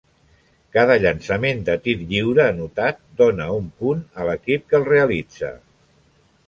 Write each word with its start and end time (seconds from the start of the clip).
Cada 0.77 0.95
llançament 1.03 1.61
de 1.67 1.75
tir 1.83 1.95
lliure 2.13 2.47
anotat 2.47 2.99
dóna 3.21 3.49
un 3.59 3.69
punt 3.83 4.05
a 4.23 4.27
l'equip 4.31 4.69
que 4.73 4.81
el 4.81 4.93
realitza. 4.95 5.55